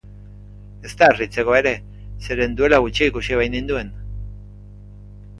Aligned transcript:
Ez 0.87 0.91
da 1.01 1.09
harritzekoa 1.11 1.59
ere, 1.63 1.73
zeren 2.27 2.55
duela 2.61 2.79
gutxi 2.85 3.09
ikusi 3.11 3.37
baininduen. 3.41 3.93